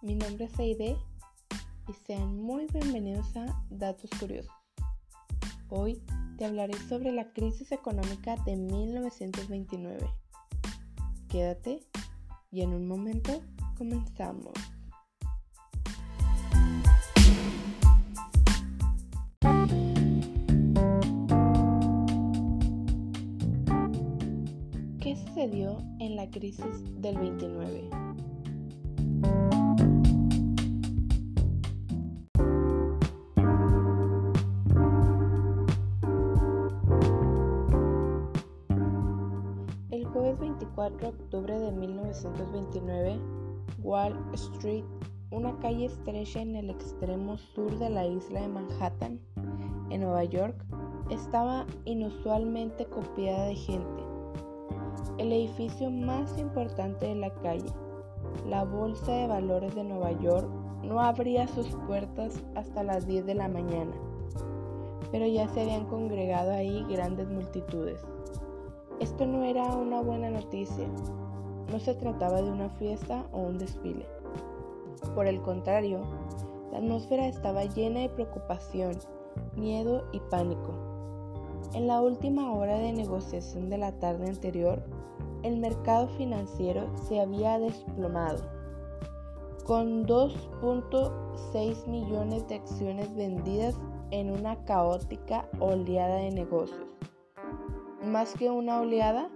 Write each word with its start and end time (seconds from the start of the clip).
mi 0.00 0.14
nombre 0.14 0.44
es 0.44 0.58
Aide 0.60 0.96
y 1.88 1.92
sean 2.06 2.36
muy 2.36 2.66
bienvenidos 2.66 3.36
a 3.36 3.64
Datos 3.68 4.10
Curiosos. 4.20 4.52
Hoy 5.70 6.00
te 6.36 6.44
hablaré 6.44 6.74
sobre 6.88 7.10
la 7.10 7.32
crisis 7.32 7.72
económica 7.72 8.36
de 8.44 8.56
1929. 8.56 10.08
Quédate 11.28 11.80
y 12.52 12.62
en 12.62 12.74
un 12.74 12.86
momento 12.86 13.42
comenzamos. 13.76 14.52
¿Qué 25.00 25.16
sucedió 25.16 25.78
en 25.98 26.14
la 26.14 26.30
crisis 26.30 26.84
del 27.00 27.18
29? 27.18 27.90
4 40.78 40.96
de 40.96 41.08
octubre 41.08 41.58
de 41.58 41.72
1929, 41.72 43.18
Wall 43.82 44.16
Street, 44.34 44.84
una 45.32 45.58
calle 45.58 45.86
estrecha 45.86 46.40
en 46.40 46.54
el 46.54 46.70
extremo 46.70 47.36
sur 47.36 47.76
de 47.80 47.90
la 47.90 48.06
isla 48.06 48.42
de 48.42 48.46
Manhattan, 48.46 49.18
en 49.90 50.02
Nueva 50.02 50.22
York, 50.22 50.54
estaba 51.10 51.66
inusualmente 51.84 52.86
copiada 52.86 53.46
de 53.46 53.56
gente. 53.56 54.04
El 55.18 55.32
edificio 55.32 55.90
más 55.90 56.38
importante 56.38 57.06
de 57.06 57.16
la 57.16 57.34
calle, 57.42 57.72
la 58.46 58.62
Bolsa 58.62 59.10
de 59.10 59.26
Valores 59.26 59.74
de 59.74 59.82
Nueva 59.82 60.12
York, 60.12 60.48
no 60.84 61.00
abría 61.00 61.48
sus 61.48 61.66
puertas 61.88 62.40
hasta 62.54 62.84
las 62.84 63.04
10 63.04 63.26
de 63.26 63.34
la 63.34 63.48
mañana, 63.48 63.96
pero 65.10 65.26
ya 65.26 65.48
se 65.48 65.62
habían 65.62 65.86
congregado 65.86 66.52
ahí 66.52 66.86
grandes 66.88 67.28
multitudes. 67.28 68.00
Esto 69.00 69.26
no 69.26 69.44
era 69.44 69.64
una 69.76 70.00
buena 70.00 70.28
noticia, 70.28 70.88
no 71.70 71.78
se 71.78 71.94
trataba 71.94 72.42
de 72.42 72.50
una 72.50 72.68
fiesta 72.70 73.26
o 73.30 73.38
un 73.38 73.56
desfile. 73.56 74.06
Por 75.14 75.28
el 75.28 75.40
contrario, 75.40 76.00
la 76.72 76.78
atmósfera 76.78 77.28
estaba 77.28 77.64
llena 77.64 78.00
de 78.00 78.08
preocupación, 78.08 78.98
miedo 79.54 80.04
y 80.12 80.18
pánico. 80.18 80.72
En 81.74 81.86
la 81.86 82.00
última 82.00 82.52
hora 82.52 82.76
de 82.78 82.92
negociación 82.92 83.70
de 83.70 83.78
la 83.78 83.92
tarde 83.92 84.30
anterior, 84.30 84.82
el 85.44 85.58
mercado 85.58 86.08
financiero 86.08 86.88
se 87.06 87.20
había 87.20 87.60
desplomado, 87.60 88.42
con 89.64 90.06
2.6 90.06 91.86
millones 91.86 92.48
de 92.48 92.56
acciones 92.56 93.14
vendidas 93.14 93.76
en 94.10 94.30
una 94.30 94.56
caótica 94.64 95.48
oleada 95.60 96.16
de 96.16 96.32
negocios. 96.32 96.97
Más 98.02 98.34
que 98.34 98.48
una 98.48 98.80
oleada, 98.80 99.28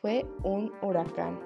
fue 0.00 0.26
un 0.42 0.72
huracán. 0.82 1.38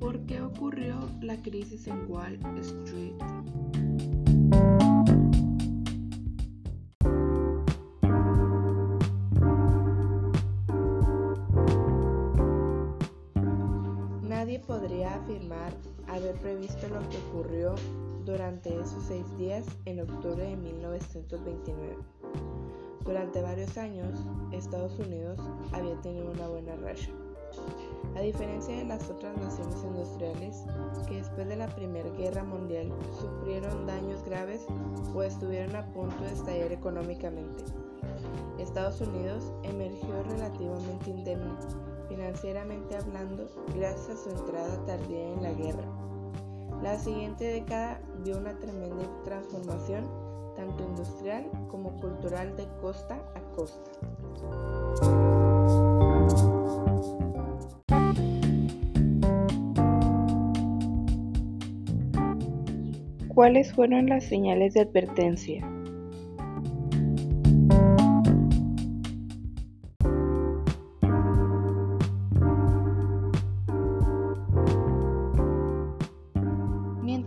¿Por 0.00 0.24
qué 0.26 0.40
ocurrió 0.40 0.96
la 1.20 1.36
crisis 1.42 1.86
en 1.86 2.10
Wall 2.10 2.38
Street? 2.60 3.11
Podría 14.66 15.14
afirmar 15.14 15.72
haber 16.08 16.34
previsto 16.36 16.88
lo 16.88 17.00
que 17.08 17.18
ocurrió 17.28 17.74
durante 18.24 18.78
esos 18.78 19.02
seis 19.04 19.24
días 19.36 19.66
en 19.84 20.00
octubre 20.00 20.44
de 20.44 20.56
1929. 20.56 21.96
Durante 23.04 23.42
varios 23.42 23.76
años, 23.76 24.20
Estados 24.52 24.98
Unidos 24.98 25.40
había 25.72 26.00
tenido 26.02 26.30
una 26.30 26.48
buena 26.48 26.76
racha. 26.76 27.10
A 28.16 28.20
diferencia 28.20 28.76
de 28.76 28.84
las 28.84 29.10
otras 29.10 29.36
naciones 29.36 29.82
industriales 29.82 30.64
que 31.08 31.16
después 31.16 31.48
de 31.48 31.56
la 31.56 31.66
Primera 31.74 32.08
Guerra 32.10 32.44
Mundial 32.44 32.92
sufrieron 33.18 33.86
daños 33.86 34.24
graves 34.24 34.66
o 35.14 35.22
estuvieron 35.22 35.74
a 35.76 35.86
punto 35.92 36.22
de 36.22 36.32
estallar 36.32 36.72
económicamente, 36.72 37.64
Estados 38.58 39.00
Unidos 39.00 39.52
emergió 39.64 40.22
relativamente 40.24 41.10
indemne 41.10 41.56
financieramente 42.08 42.96
hablando 42.96 43.48
gracias 43.74 44.10
a 44.10 44.16
su 44.16 44.30
entrada 44.30 44.84
tardía 44.86 45.28
en 45.28 45.42
la 45.42 45.52
guerra. 45.52 45.84
La 46.82 46.98
siguiente 46.98 47.44
década 47.44 48.00
vio 48.24 48.38
una 48.38 48.58
tremenda 48.58 49.04
transformación 49.24 50.04
tanto 50.56 50.84
industrial 50.84 51.50
como 51.70 51.94
cultural 52.00 52.56
de 52.56 52.66
costa 52.80 53.22
a 53.34 53.40
costa. 53.54 53.90
¿Cuáles 63.28 63.72
fueron 63.72 64.08
las 64.08 64.24
señales 64.24 64.74
de 64.74 64.82
advertencia? 64.82 65.66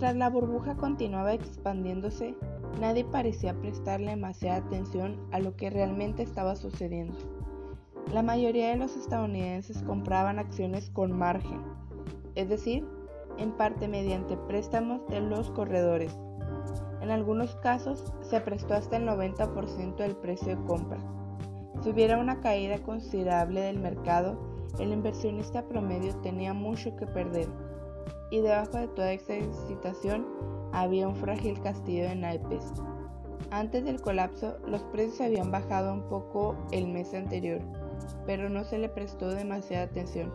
Mientras 0.06 0.20
la 0.20 0.30
burbuja 0.30 0.76
continuaba 0.76 1.34
expandiéndose, 1.34 2.36
nadie 2.80 3.04
parecía 3.06 3.56
prestarle 3.56 4.12
demasiada 4.12 4.58
atención 4.58 5.18
a 5.32 5.40
lo 5.40 5.56
que 5.56 5.72
realmente 5.72 6.22
estaba 6.22 6.56
sucediendo. 6.56 7.18
La 8.14 8.22
mayoría 8.22 8.70
de 8.70 8.76
los 8.76 8.96
estadounidenses 8.96 9.82
compraban 9.82 10.38
acciones 10.38 10.92
con 10.92 11.12
margen, 11.12 11.60
es 12.36 12.50
decir, 12.50 12.86
en 13.40 13.52
parte 13.54 13.88
mediante 13.88 14.38
préstamos 14.38 15.02
de 15.08 15.22
los 15.22 15.50
corredores. 15.50 16.16
En 17.02 17.10
algunos 17.10 17.56
casos 17.56 18.14
se 18.22 18.40
prestó 18.42 18.76
hasta 18.76 18.98
el 18.98 19.08
90% 19.08 19.96
del 19.96 20.16
precio 20.18 20.56
de 20.56 20.64
compra. 20.66 21.00
Si 21.82 21.90
hubiera 21.90 22.20
una 22.20 22.42
caída 22.42 22.78
considerable 22.78 23.62
del 23.62 23.80
mercado, 23.80 24.38
el 24.78 24.94
inversionista 24.94 25.68
promedio 25.68 26.16
tenía 26.18 26.54
mucho 26.54 26.96
que 26.96 27.08
perder 27.08 27.48
y 28.30 28.42
debajo 28.42 28.78
de 28.78 28.88
toda 28.90 29.14
esta 29.14 29.36
excitación 29.36 30.26
había 30.72 31.08
un 31.08 31.16
frágil 31.16 31.60
castillo 31.62 32.04
de 32.04 32.16
naipes. 32.16 32.74
Antes 33.52 33.86
del 33.86 34.02
colapso, 34.02 34.58
los 34.68 34.82
precios 34.84 35.22
habían 35.22 35.52
bajado 35.52 35.94
un 35.94 36.10
poco 36.10 36.56
el 36.72 36.88
mes 36.88 37.14
anterior, 37.14 37.62
pero 38.26 38.50
no 38.50 38.64
se 38.64 38.80
le 38.80 38.90
prestó 38.90 39.30
demasiada 39.30 39.86
atención. 39.86 40.34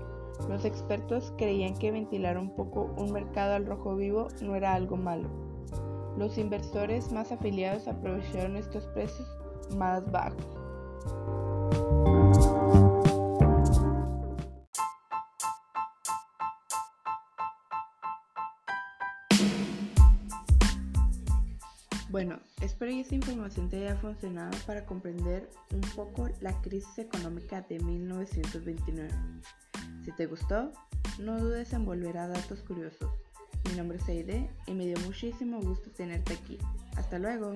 Los 0.49 0.65
expertos 0.65 1.35
creían 1.37 1.77
que 1.77 1.91
ventilar 1.91 2.39
un 2.39 2.55
poco 2.55 2.95
un 2.97 3.13
mercado 3.13 3.55
al 3.55 3.67
rojo 3.67 3.97
vivo 3.97 4.29
no 4.41 4.55
era 4.57 4.75
algo 4.75 4.97
malo. 4.97 5.29
Los 6.17 6.39
inversores 6.39 7.13
más 7.13 7.33
afiliados 7.33 7.89
aprovecharon 7.89 8.57
estos 8.57 8.87
precios 8.89 9.29
más 9.77 10.11
bajos. 10.11 10.47
Bueno, 22.11 22.41
espero 22.61 22.91
que 22.91 23.03
esta 23.03 23.15
información 23.15 23.69
te 23.69 23.77
haya 23.77 23.95
funcionado 23.95 24.51
para 24.67 24.85
comprender 24.85 25.49
un 25.73 25.81
poco 25.95 26.29
la 26.41 26.61
crisis 26.61 26.99
económica 26.99 27.63
de 27.63 27.79
1929. 27.79 29.09
Si 30.05 30.11
te 30.17 30.27
gustó, 30.27 30.73
no 31.21 31.39
dudes 31.39 31.73
en 31.73 31.85
volver 31.85 32.19
a 32.19 32.27
datos 32.27 32.63
curiosos. 32.63 33.09
Mi 33.69 33.77
nombre 33.77 33.99
es 33.99 34.09
Aide 34.09 34.51
y 34.67 34.73
me 34.73 34.87
dio 34.87 34.99
muchísimo 35.07 35.61
gusto 35.61 35.89
tenerte 35.93 36.35
aquí. 36.35 36.59
Hasta 36.97 37.21
luego. 37.21 37.55